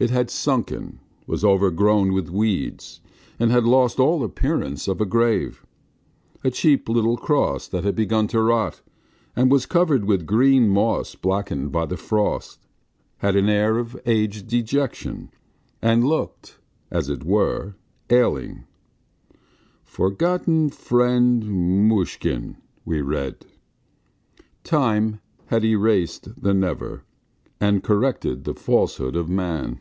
It 0.00 0.08
had 0.08 0.30
sunken, 0.30 0.98
was 1.26 1.44
overgrown 1.44 2.14
with 2.14 2.30
weeds, 2.30 3.02
and 3.38 3.50
had 3.50 3.64
lost 3.64 4.00
all 4.00 4.24
appearance 4.24 4.88
of 4.88 4.98
a 4.98 5.04
grave. 5.04 5.66
A 6.42 6.50
cheap, 6.50 6.88
little 6.88 7.18
cross 7.18 7.68
that 7.68 7.84
had 7.84 7.96
begun 7.96 8.26
to 8.28 8.40
rot, 8.40 8.80
and 9.36 9.50
was 9.52 9.66
covered 9.66 10.06
with 10.06 10.24
green 10.24 10.70
moss 10.70 11.14
blackened 11.16 11.70
by 11.70 11.84
the 11.84 11.98
frost, 11.98 12.66
had 13.18 13.36
an 13.36 13.50
air 13.50 13.76
of 13.76 13.94
aged 14.06 14.48
dejection 14.48 15.28
and 15.82 16.02
looked, 16.06 16.58
as 16.90 17.10
it 17.10 17.22
were, 17.22 17.74
ailing."... 18.08 18.64
forgotten 19.84 20.70
friend 20.70 21.44
Mushkin..." 21.44 22.56
we 22.86 23.02
read. 23.02 23.44
Time 24.64 25.20
had 25.48 25.62
erased 25.62 26.40
the 26.42 26.54
never, 26.54 27.04
and 27.60 27.84
corrected 27.84 28.44
the 28.44 28.54
falsehood 28.54 29.14
of 29.14 29.28
man. 29.28 29.78